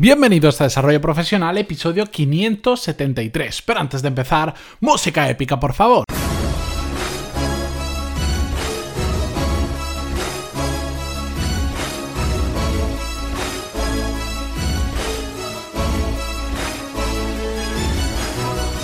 [0.00, 3.62] Bienvenidos a Desarrollo Profesional, episodio 573.
[3.62, 6.04] Pero antes de empezar, música épica, por favor.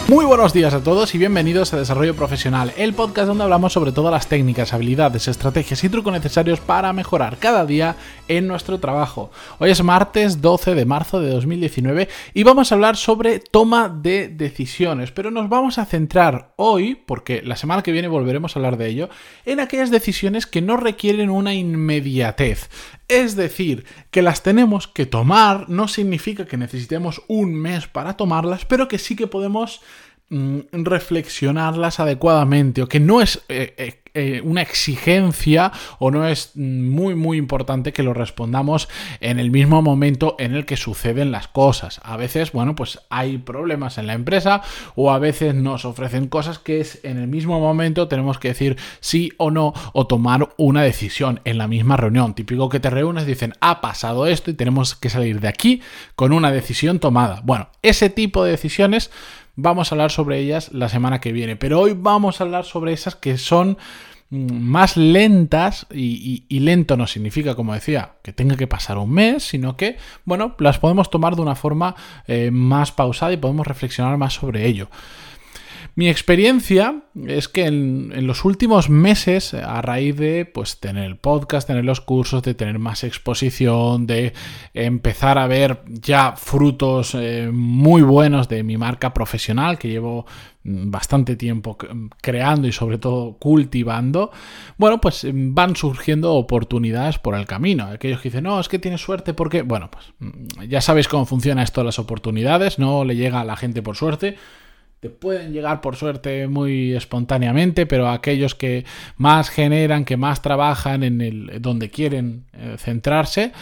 [0.07, 3.91] Muy buenos días a todos y bienvenidos a Desarrollo Profesional, el podcast donde hablamos sobre
[3.91, 7.97] todas las técnicas, habilidades, estrategias y trucos necesarios para mejorar cada día
[8.29, 9.31] en nuestro trabajo.
[9.59, 14.29] Hoy es martes 12 de marzo de 2019 y vamos a hablar sobre toma de
[14.29, 18.77] decisiones, pero nos vamos a centrar hoy, porque la semana que viene volveremos a hablar
[18.77, 19.09] de ello,
[19.47, 22.69] en aquellas decisiones que no requieren una inmediatez.
[23.09, 28.65] Es decir, que las tenemos que tomar, no significa que necesitemos un mes para tomarlas,
[28.65, 29.81] pero que sí que podemos
[30.73, 37.17] reflexionarlas adecuadamente o que no es eh, eh, eh, una exigencia o no es muy
[37.17, 38.89] muy importante que lo respondamos
[39.21, 42.01] en el mismo momento en el que suceden las cosas.
[42.05, 44.63] A veces, bueno, pues hay problemas en la empresa
[44.95, 48.77] o a veces nos ofrecen cosas que es en el mismo momento tenemos que decir
[49.01, 52.35] sí o no o tomar una decisión en la misma reunión.
[52.35, 55.83] Típico que te reúnes, dicen, ha pasado esto y tenemos que salir de aquí
[56.15, 57.41] con una decisión tomada.
[57.45, 59.11] Bueno, ese tipo de decisiones
[59.57, 62.93] Vamos a hablar sobre ellas la semana que viene, pero hoy vamos a hablar sobre
[62.93, 63.79] esas que son
[64.31, 69.45] mm, más lentas y, lento no significa, como decía, que tenga que pasar un mes,
[69.45, 71.95] sino que, bueno, las podemos tomar de una forma
[72.27, 74.89] eh, más pausada y podemos reflexionar más sobre ello.
[75.97, 81.69] Mi experiencia es que en, los últimos meses, a raíz de pues, tener el podcast,
[81.69, 84.33] tener los cursos, de tener más exposición, de
[84.73, 90.27] empezar a ver ya frutos eh, muy buenos de mi marca profesional, que llevo
[90.65, 91.79] mm, bastante tiempo
[92.21, 94.33] creando y sobre todo cultivando,
[94.77, 97.85] bueno, pues mm, van surgiendo oportunidades por el camino.
[97.85, 101.25] Aquellos que dicen, no, es que tienes suerte porque, bueno, pues mm, ya sabéis cómo
[101.25, 104.37] funciona esto de las oportunidades, no le llega a la gente por suerte
[105.05, 108.87] te pueden llegar por suerte muy espontáneamente, pero aquellos que
[109.19, 113.53] más generan, que más trabajan en el donde quieren eh, centrarse,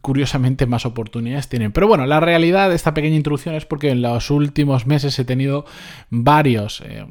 [0.00, 1.72] curiosamente más oportunidades tienen.
[1.72, 5.24] Pero bueno, la realidad de esta pequeña introducción es porque en los últimos meses he
[5.24, 5.64] tenido
[6.10, 7.06] varios eh,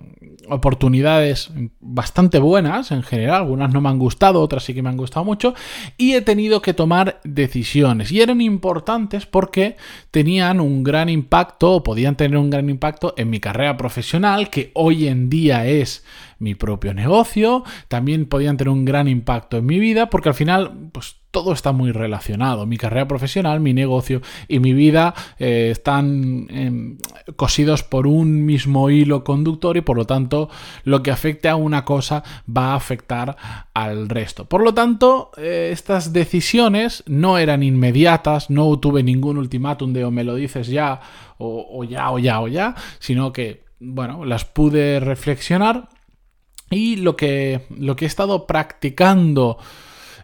[0.49, 4.97] oportunidades bastante buenas en general, algunas no me han gustado, otras sí que me han
[4.97, 5.53] gustado mucho,
[5.97, 8.11] y he tenido que tomar decisiones.
[8.11, 9.77] Y eran importantes porque
[10.11, 14.71] tenían un gran impacto o podían tener un gran impacto en mi carrera profesional, que
[14.73, 16.03] hoy en día es
[16.39, 20.89] mi propio negocio, también podían tener un gran impacto en mi vida, porque al final,
[20.91, 22.65] pues todo está muy relacionado.
[22.65, 26.97] Mi carrera profesional, mi negocio y mi vida eh, están em,
[27.35, 30.49] cosidos por un mismo hilo conductor y por lo tanto
[30.83, 33.37] lo que afecte a una cosa va a afectar
[33.73, 34.45] al resto.
[34.45, 40.11] Por lo tanto, eh, estas decisiones no eran inmediatas, no tuve ningún ultimátum de o
[40.11, 40.99] me lo dices ya
[41.37, 45.89] o, o ya o ya o ya, sino que, bueno, las pude reflexionar
[46.69, 49.57] y lo que, lo que he estado practicando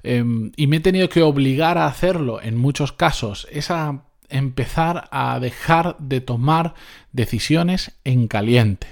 [0.05, 5.07] Em, y me he tenido que obligar a hacerlo en muchos casos, es a empezar
[5.09, 6.75] a dejar de tomar
[7.11, 8.87] decisiones en caliente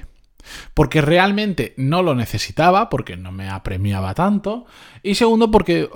[0.73, 4.65] porque realmente no lo necesitaba, porque no me apremiaba tanto,
[5.01, 5.89] y segundo porque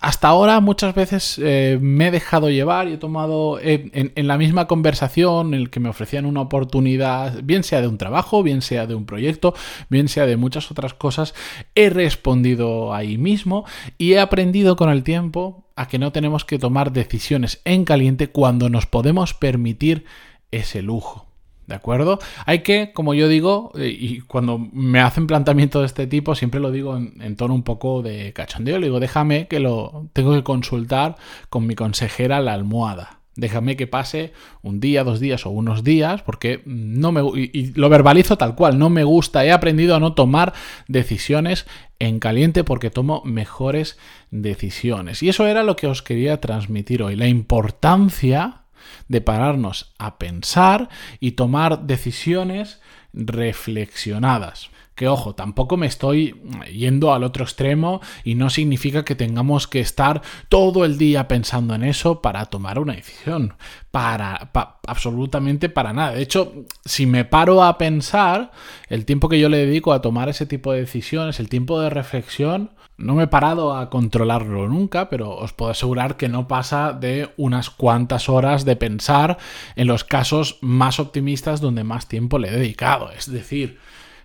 [0.00, 4.38] hasta ahora muchas veces eh, me he dejado llevar y he tomado eh, en, la
[4.38, 8.62] misma conversación en el que me ofrecían una oportunidad, bien sea de un trabajo, bien
[8.62, 9.54] sea de un proyecto,
[9.88, 11.34] bien sea de muchas otras cosas,
[11.74, 13.64] he respondido ahí mismo
[13.98, 18.28] y he aprendido con el tiempo a que no tenemos que tomar decisiones en caliente
[18.28, 20.04] cuando nos podemos permitir
[20.50, 21.33] ese lujo.
[21.66, 22.18] ¿De acuerdo?
[22.44, 26.60] Hay que, como yo digo, eh, y cuando me hacen planteamiento de este tipo, siempre
[26.60, 28.78] lo digo en, tono un poco de cachondeo.
[28.78, 31.16] Le digo, déjame que lo tengo que consultar
[31.48, 33.20] con mi consejera la almohada.
[33.36, 34.32] Déjame que pase
[34.62, 38.78] un día, dos días o unos días, porque no me y lo verbalizo tal cual,
[38.78, 39.44] no me gusta.
[39.44, 40.52] He aprendido a no tomar
[40.86, 41.66] decisiones
[41.98, 43.98] en caliente porque tomo mejores
[44.30, 45.22] decisiones.
[45.22, 48.63] Y eso era lo que os quería transmitir hoy, la importancia
[49.08, 50.88] de pararnos a pensar
[51.20, 52.80] y tomar decisiones
[53.12, 54.70] reflexionadas.
[54.94, 56.40] Que ojo, tampoco me estoy
[56.72, 61.74] yendo al otro extremo y no significa que tengamos que estar todo el día pensando
[61.74, 63.54] en eso para tomar una decisión.
[63.90, 64.52] Para,
[64.86, 66.12] absolutamente para nada.
[66.12, 66.52] De hecho,
[66.84, 68.52] si me paro a pensar,
[68.88, 71.90] el tiempo que yo le dedico a tomar ese tipo de decisiones, el tiempo de
[71.90, 76.92] reflexión, no me he parado a controlarlo nunca, pero os puedo asegurar que no pasa
[76.92, 79.38] de unas cuantas horas de pensar
[79.74, 83.10] en los casos más optimistas donde más tiempo le he dedicado.
[83.10, 83.78] Es decir,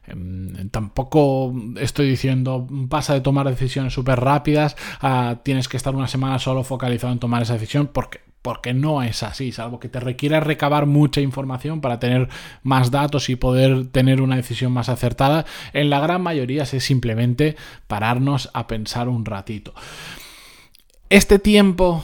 [0.06, 6.08] em, Tampoco estoy diciendo pasa de tomar decisiones súper rápidas a tienes que estar una
[6.08, 10.00] semana solo focalizado en tomar esa decisión porque porque no es así, salvo que te
[10.00, 12.30] requiera recabar mucha información para tener
[12.64, 15.46] más datos y poder tener una decisión más acertada.
[15.74, 17.56] En la gran mayoría es simplemente
[17.88, 19.74] pararnos a pensar un ratito.
[21.10, 22.04] Este tiempo,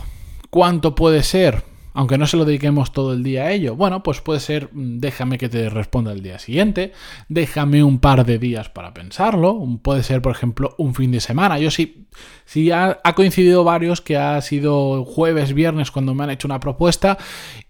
[0.50, 1.75] ¿cuánto puede ser?
[1.96, 3.76] Aunque no se lo dediquemos todo el día a ello.
[3.76, 6.92] Bueno, pues puede ser, mm, déjame que te responda el día siguiente,
[7.30, 11.58] déjame un par de días para pensarlo, puede ser, por ejemplo, un fin de semana.
[11.58, 12.06] Yo sí,
[12.46, 16.60] sí ha, ha coincidido varios que ha sido jueves, viernes cuando me han hecho una
[16.60, 17.18] propuesta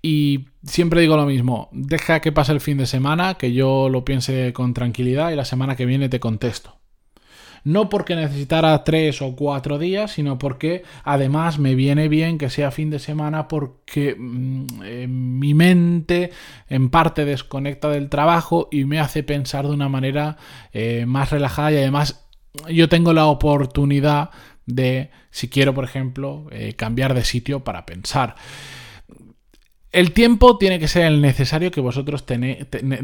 [0.02, 4.04] y siempre digo lo mismo, deja que pase el fin de semana, que yo lo
[4.04, 6.85] piense con tranquilidad y la semana que viene te contesto
[7.66, 12.70] no porque necesitara tres o cuatro días, sino porque además me viene bien que sea
[12.72, 16.30] fin de semana porque mm, eh, mi mente
[16.70, 20.38] en parte desconecta del trabajo y me hace pensar de una manera
[20.74, 22.28] eh, más relajada y además
[22.70, 24.30] yo tengo la oportunidad
[24.68, 28.36] de, si quiero, por ejemplo, eh, cambiar de sitio para pensar.
[29.96, 32.26] El tiempo tiene que ser el necesario que vosotros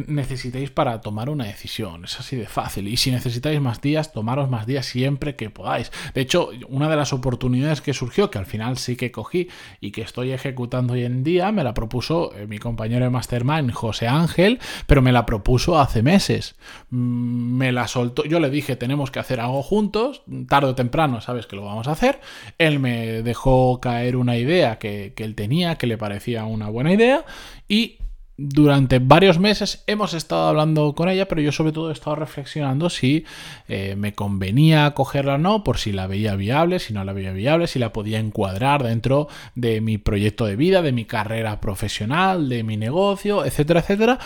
[0.08, 2.04] necesitéis para tomar una decisión.
[2.04, 2.90] Es así de fácil.
[2.90, 5.90] Y si necesitáis más días, tomaros más días siempre que podáis.
[6.14, 9.48] De hecho, una de las oportunidades que surgió, que al final sí que cogí
[9.80, 13.72] y que estoy ejecutando hoy en día, me la propuso eh, mi compañero de Mastermind,
[13.72, 16.58] José Ángel, pero me la propuso hace meses.
[16.90, 18.26] Mm, me la soltó.
[18.26, 20.24] Yo le dije, tenemos que hacer algo juntos.
[20.50, 22.20] Tarde o temprano, sabes que lo vamos a hacer.
[22.58, 26.81] Él me dejó caer una idea que, que él tenía, que le parecía una buena
[26.82, 27.26] buena idea
[27.68, 27.98] y
[28.38, 32.90] durante varios meses hemos estado hablando con ella, pero yo sobre todo he estado reflexionando
[32.90, 33.24] si
[33.68, 37.34] eh, me convenía cogerla o no, por si la veía viable, si no la veía
[37.34, 42.50] viable, si la podía encuadrar dentro de mi proyecto de vida, de mi carrera profesional,
[42.50, 44.18] de mi negocio, etcétera, etcétera.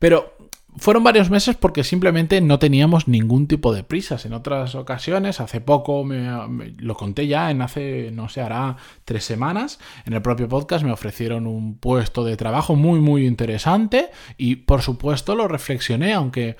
[0.00, 0.34] Pero
[0.76, 4.24] fueron varios meses porque simplemente no teníamos ningún tipo de prisas.
[4.24, 9.24] En otras ocasiones, hace poco me, lo conté ya, en hace, no sé, hará tres
[9.24, 14.56] semanas, en el propio podcast me ofrecieron un puesto de trabajo muy, muy interesante y
[14.56, 16.56] por supuesto lo reflexioné, aunque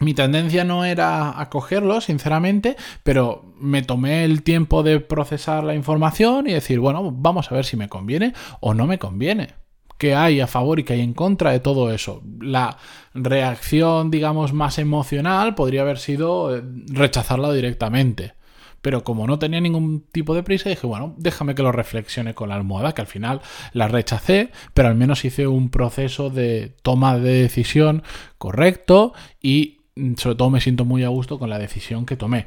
[0.00, 5.74] mi tendencia no era a cogerlo, sinceramente, pero me tomé el tiempo de procesar la
[5.74, 9.61] información y decir, bueno, vamos a ver si me conviene o no me conviene
[10.02, 12.24] que hay a favor y que hay en contra de todo eso.
[12.40, 12.76] La
[13.14, 18.34] reacción, digamos, más emocional podría haber sido eh, rechazarla directamente.
[18.80, 22.48] Pero como no tenía ningún tipo de prisa, dije, bueno, déjame que lo reflexione con
[22.48, 23.42] la almohada, que al final
[23.74, 28.02] la rechacé, pero al menos hice un proceso de toma de decisión
[28.38, 32.46] correcto y mm, sobre todo me siento muy a gusto con la decisión que tomé.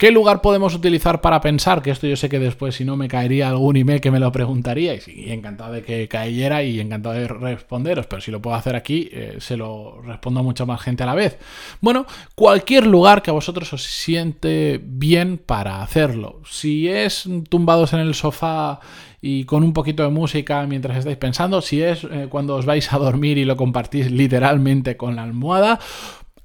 [0.00, 1.82] ¿Qué lugar podemos utilizar para pensar?
[1.82, 4.32] Que esto yo sé que después si no me caería algún email que me lo
[4.32, 8.76] preguntaríais y encantado de que cayera y encantado de responderos, pero si lo puedo hacer
[8.76, 11.38] aquí eh, se lo respondo a mucha más gente a la vez.
[11.82, 16.40] Bueno, cualquier lugar que a vosotros os siente bien para hacerlo.
[16.48, 18.80] Si es tumbados en el sofá
[19.20, 22.90] y con un poquito de música mientras estáis pensando, si es eh, cuando os vais
[22.90, 25.78] a dormir y lo compartís literalmente con la almohada,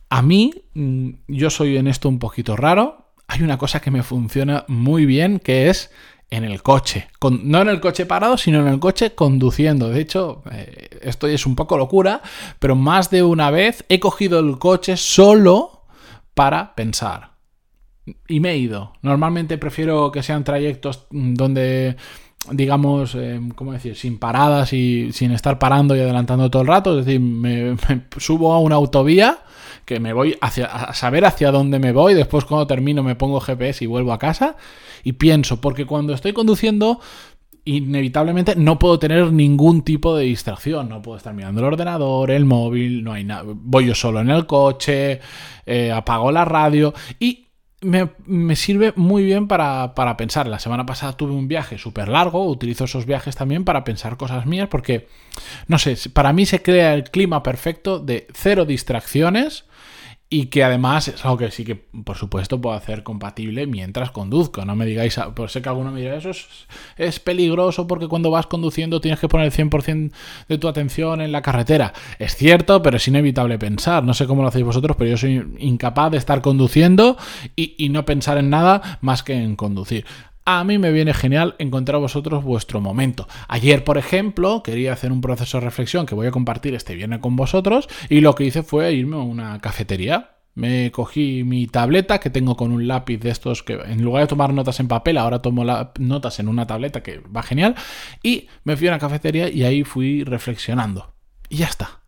[0.10, 4.04] a mí, mm, yo soy en esto un poquito raro, hay una cosa que me
[4.04, 5.92] funciona muy bien, que es
[6.30, 7.07] en el coche.
[7.22, 9.89] no en el coche parado, sino en el coche conduciendo.
[9.89, 12.22] De hecho, eh, esto es un poco locura,
[12.60, 15.83] pero más de una vez he cogido el coche solo
[16.33, 17.31] para pensar.
[18.27, 18.94] Y me he ido.
[19.01, 21.95] Normalmente prefiero que sean trayectos donde
[22.51, 23.95] digamos, eh, ¿cómo decir?
[23.95, 26.99] Sin paradas y sin estar parando y adelantando todo el rato.
[26.99, 27.76] Es decir, me
[28.18, 29.40] subo a una autovía
[29.85, 33.39] que me voy hacia, a saber hacia dónde me voy, después cuando termino me pongo
[33.39, 34.57] GPS y vuelvo a casa
[35.04, 36.99] y pienso, porque cuando estoy conduciendo
[37.65, 40.87] inevitablemente no puedo tener ningún tipo de distracción.
[40.87, 43.44] No puedo estar mirando el ordenador, el móvil, no hay nada.
[43.45, 45.19] Voy yo solo en el coche,
[45.65, 47.47] eh, apago la radio y
[47.81, 50.47] me, sirve muy bien para, para, pensar.
[50.47, 54.45] La semana pasada tuve un viaje súper largo, utilizo esos viajes también para pensar cosas
[54.45, 55.07] mías porque,
[55.68, 59.65] no sé, para mí se crea el clima perfecto de cero distracciones
[60.29, 64.65] y que además es algo que sí que, por supuesto, puedo hacer compatible mientras conduzco.
[64.65, 66.31] No me digáis, pues sé que alguno me dirá, eso
[66.97, 70.11] es, peligroso porque cuando vas conduciendo tienes que poner el 100%
[70.49, 71.94] de tu atención en la carretera.
[72.17, 74.03] Es cierto, pero es inevitable pensar.
[74.03, 77.17] No sé cómo lo hacéis vosotros, pero yo soy incapaz de estar conduciendo
[77.55, 80.05] y, y no pensar en nada más que en conducir
[80.45, 83.28] a mí me viene genial encontrar vosotros vuestro momento.
[83.47, 87.19] Ayer, por ejemplo, quería hacer un proceso de reflexión que voy a compartir este viernes
[87.19, 90.37] con vosotros y lo que hice fue irme a una cafetería.
[90.54, 94.28] Me cogí mi tableta que tengo con un lápiz de estos que en lugar de
[94.28, 95.66] tomar notas en papel, ahora tomo
[95.99, 97.75] notas en una tableta que va genial
[98.23, 101.14] y me fui a una cafetería y ahí fui reflexionando.
[101.49, 102.02] Y ya está.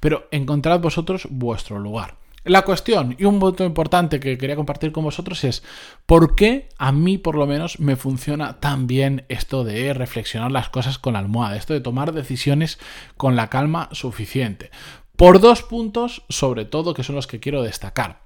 [0.00, 2.21] Pero encontrad vosotros vuestro lugar.
[2.44, 5.62] La cuestión y un punto importante que quería compartir con vosotros es
[6.06, 10.68] por qué a mí por lo menos me funciona tan bien esto de reflexionar las
[10.68, 12.80] cosas con la almohada, esto de tomar decisiones
[13.16, 14.72] con la calma suficiente.
[15.14, 18.24] Por dos puntos sobre todo que son los que quiero destacar.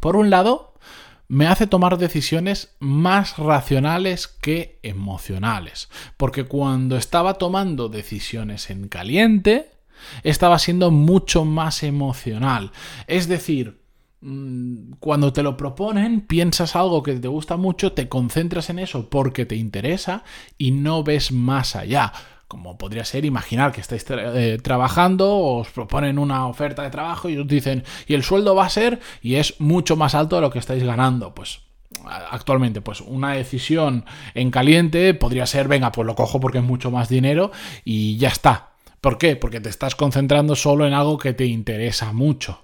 [0.00, 0.74] Por un lado,
[1.26, 9.70] me hace tomar decisiones más racionales que emocionales, porque cuando estaba tomando decisiones en caliente,
[10.22, 12.72] estaba siendo mucho más emocional.
[13.06, 13.82] Es decir,
[14.20, 19.08] mm, cuando te lo proponen, piensas algo que te gusta mucho, te concentras en eso
[19.10, 20.24] porque te interesa
[20.58, 22.12] y no ves más allá.
[22.48, 27.38] Como podría ser imaginar que estáis eh, trabajando, os proponen una oferta de trabajo y
[27.38, 30.50] os dicen, y el sueldo va a ser, y es mucho más alto de lo
[30.50, 31.34] que estáis ganando.
[31.34, 31.60] Pues
[32.04, 34.04] actualmente, pues una decisión
[34.34, 37.52] en caliente podría ser, venga, pues lo cojo porque es mucho más dinero
[37.84, 38.71] y ya está.
[39.02, 39.34] ¿Por qué?
[39.34, 42.62] Porque te estás concentrando solo en algo que te interesa mucho.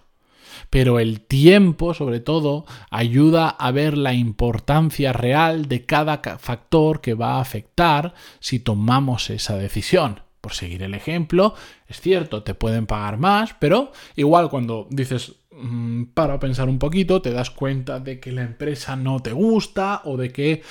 [0.70, 7.14] Pero el tiempo, sobre todo, ayuda a ver la importancia real de cada factor que
[7.14, 10.20] va a afectar si tomamos esa decisión.
[10.40, 11.54] Por seguir el ejemplo,
[11.88, 17.20] es cierto, te pueden pagar más, pero igual cuando dices mm, para pensar un poquito,
[17.20, 20.62] te das cuenta de que la empresa no te gusta o de que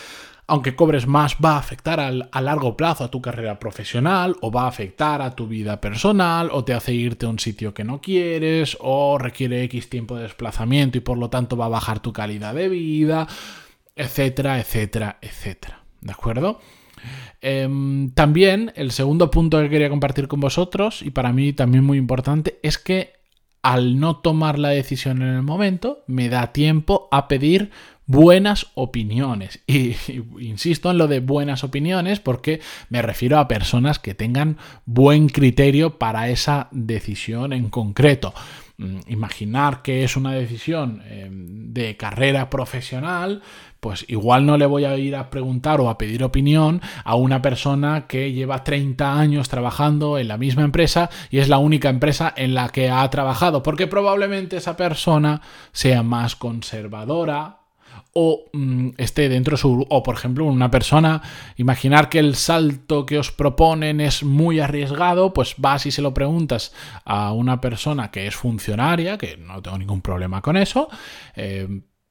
[0.50, 4.64] aunque cobres más, va a afectar a largo plazo a tu carrera profesional o va
[4.64, 8.00] a afectar a tu vida personal o te hace irte a un sitio que no
[8.00, 12.14] quieres o requiere X tiempo de desplazamiento y por lo tanto va a bajar tu
[12.14, 13.28] calidad de vida,
[13.94, 15.84] etcétera, etcétera, etcétera.
[16.00, 16.62] ¿De acuerdo?
[17.42, 21.98] Em, también el segundo punto que quería compartir con vosotros y para mí también muy
[21.98, 23.18] importante es que
[23.62, 27.72] al no tomar la decisión en el momento me da tiempo a pedir
[28.08, 29.62] buenas opiniones.
[29.68, 29.96] Y,
[30.40, 36.00] insisto en lo de buenas opiniones porque me refiero a personas que tengan buen criterio
[36.00, 38.34] para esa decisión en concreto.
[38.80, 43.42] Mm, imaginar que es una decisión em, de carrera profesional,
[43.80, 47.42] pues igual no le voy a ir a preguntar o a pedir opinión a una
[47.42, 52.34] persona que lleva 30 años trabajando en la misma empresa y es la única empresa
[52.38, 57.57] en la que ha trabajado, porque probablemente esa persona sea más conservadora,
[58.20, 59.86] o mm, esté dentro de su...
[59.88, 61.22] o por ejemplo una persona,
[61.56, 66.16] imaginar que el salto que os proponen es muy arriesgado, pues vas y se lo
[66.16, 66.74] preguntas
[67.06, 70.90] a una persona que es funcionaria, que no tengo ningún problema con eso,
[71.36, 71.68] eh,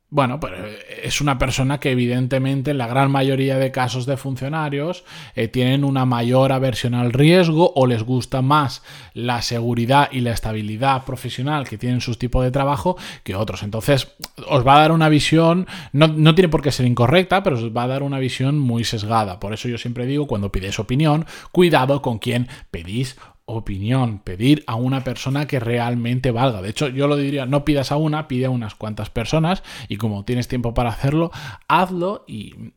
[0.09, 4.17] bueno, pues eh, es una persona que evidentemente en la gran mayoría de casos de
[4.17, 8.83] funcionarios eh, tienen una mayor aversión al riesgo o les gusta más
[9.15, 13.65] la seguridad y la estabilidad profesional que tienen sus tipos de trabajo que otros.
[13.65, 14.15] Entonces
[14.49, 17.77] os va a dar una visión, no, no tiene por qué ser incorrecta, pero os
[17.77, 19.41] va a dar una visión muy sesgada.
[19.41, 24.75] Por eso yo siempre digo, cuando pides opinión, cuidado con quién pedís opinión, pedir a
[24.75, 26.61] una persona que realmente valga.
[26.61, 29.97] De hecho, yo lo diría, no pidas a una, pide a unas cuantas personas y
[29.97, 31.31] como tienes tiempo para hacerlo,
[31.69, 32.73] hazlo y,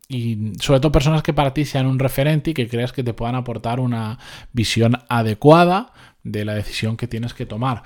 [0.62, 3.36] sobre todo personas que para ti sean un referente y que creas que te puedan
[3.36, 4.20] aportar una
[4.54, 5.92] visión adecuada
[6.24, 7.84] de la decisión que tienes que tomar.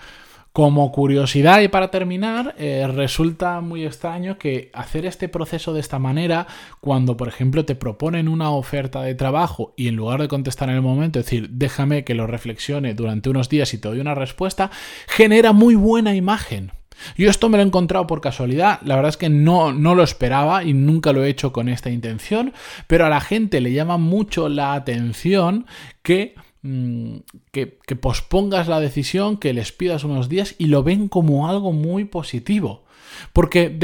[0.53, 5.97] Como curiosidad y para terminar, eh, resulta muy extraño que hacer este proceso de esta
[5.97, 6.45] manera,
[6.79, 10.75] cuando por ejemplo te proponen una oferta de trabajo y en lugar de contestar en
[10.75, 14.69] el momento, decir déjame que lo reflexione durante unos días y te doy una respuesta,
[15.07, 16.71] genera muy buena imagen.
[17.17, 20.03] Yo esto me lo he encontrado por casualidad, la verdad es que no, no lo
[20.03, 22.53] esperaba y nunca lo he hecho con esta intención,
[22.85, 25.65] pero a la gente le llama mucho la atención
[26.03, 27.17] que Mm,
[27.51, 27.67] que,
[27.99, 32.82] pospongas la decisión, que les pidas unos días y lo ven como algo muy positivo.
[33.31, 33.75] Porque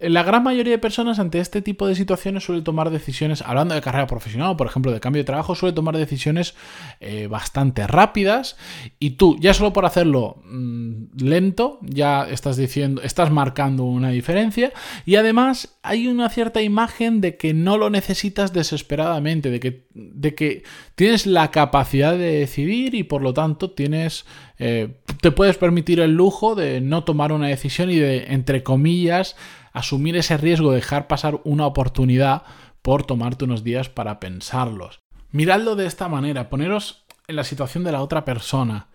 [0.00, 3.80] la gran mayoría de personas ante este tipo de situaciones suele tomar decisiones, hablando de
[3.80, 6.54] carrera profesional por ejemplo de cambio de trabajo, suele tomar decisiones
[7.00, 8.56] eh, bastante rápidas.
[8.98, 14.72] Y tú ya solo por hacerlo mm, lento ya estás diciendo, estás marcando una diferencia.
[15.06, 20.34] Y además hay una cierta imagen de que no lo necesitas desesperadamente, de que, de
[20.34, 20.62] que
[20.94, 24.24] tienes la capacidad de decidir y por lo tanto tienes
[24.64, 29.34] eh, te puedes permitir el lujo de no tomar una decisión y de, entre comillas,
[29.72, 32.44] asumir ese riesgo de dejar pasar una oportunidad
[32.80, 35.00] por tomarte unos días para pensarlos.
[35.32, 38.86] Miradlo de esta manera, poneros en la situación de la otra persona.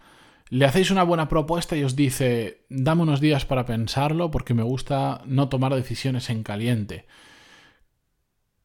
[0.50, 4.64] Le hacéis una buena propuesta y os dice, dame unos días para pensarlo porque me
[4.64, 7.08] gusta no tomar decisiones en caliente.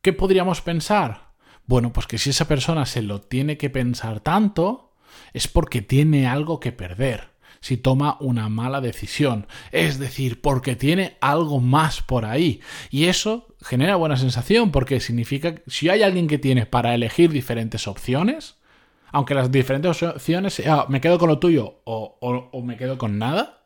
[0.02, 1.32] ¿Qué podríamos pensar?
[1.66, 4.91] Bueno, pues que si esa persona se lo tiene que pensar tanto,
[5.32, 9.46] es porque tiene algo que perder si toma una mala decisión.
[9.70, 12.60] Es decir, porque tiene algo más por ahí.
[12.90, 17.30] Y eso genera buena sensación porque significa que si hay alguien que tiene para elegir
[17.30, 18.56] diferentes opciones,
[19.12, 23.18] aunque las diferentes opciones sea me quedo con lo tuyo o, o me quedo con
[23.18, 23.62] nada,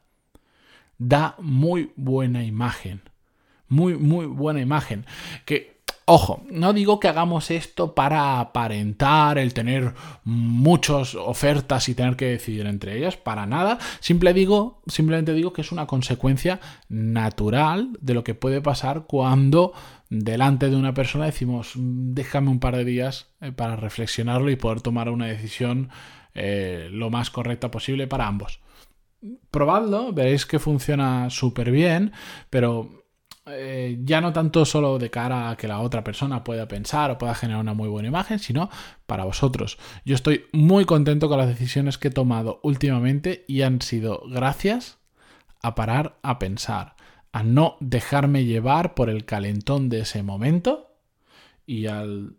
[0.99, 3.03] da muy buena imagen.
[3.69, 5.07] Muy, muy buena imagen.
[5.45, 5.75] Que
[6.08, 12.26] Ojo, no digo que hagamos esto para aparentar el tener muchas ofertas y tener que
[12.26, 13.78] decidir entre ellas, para nada.
[13.98, 19.72] Simplemente digo que es una consecuencia natural de lo que puede pasar cuando
[20.08, 24.82] delante de una persona decimos déjame un par de días eh, para reflexionarlo y poder
[24.82, 25.88] tomar una decisión
[26.34, 28.60] eh, lo más correcta posible para ambos.
[29.50, 32.12] Probadlo, veréis que funciona súper bien,
[32.48, 33.05] pero
[33.49, 37.19] eh, ya no tanto solo de cara a que la otra persona pueda pensar o
[37.19, 38.69] pueda generar una muy buena imagen, sino
[39.07, 39.79] para vosotros.
[40.05, 44.99] Yo estoy muy contento con las decisiones que he tomado últimamente y han sido gracias
[45.62, 46.97] a parar a pensar,
[47.33, 50.97] a no dejarme llevar por el calentón de ese momento
[51.67, 52.37] y al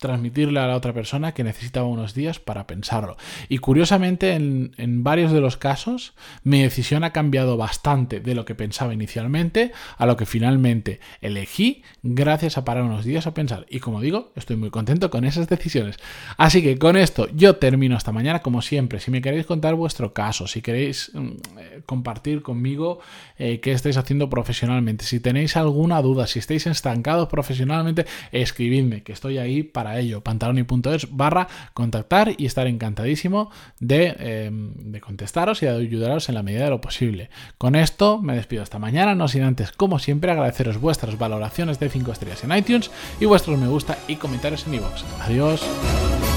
[0.00, 3.16] transmitirle a la otra persona que necesitaba unos días para pensarlo.
[3.48, 8.54] Y curiosamente, en, varios de los casos, mi decisión ha cambiado bastante de lo que
[8.54, 13.66] pensaba inicialmente a lo que finalmente elegí gracias a parar unos días a pensar.
[13.68, 15.96] Y como digo, estoy muy contento con esas decisiones.
[16.38, 19.00] Así que con esto yo termino esta mañana, como siempre.
[19.00, 21.28] Si me queréis contar vuestro caso, si queréis mm,
[21.58, 23.00] eh, compartir conmigo
[23.38, 29.12] eh, qué estáis haciendo profesionalmente, si tenéis alguna duda, si estáis estancados profesionalmente, escribidme, que
[29.12, 30.22] estoy ahí para ello.
[30.22, 36.64] pantaloni.es barra contactar y estar encantadísimo em, de, contestaros y de ayudaros en la medida
[36.64, 37.30] de lo posible.
[37.58, 41.88] Con esto me despido hasta mañana, no sin antes, como siempre, agradeceros vuestras valoraciones de
[41.88, 45.04] 5 estrellas en iTunes y vuestros me gusta y comentarios en iVoox.
[45.20, 46.29] Adiós.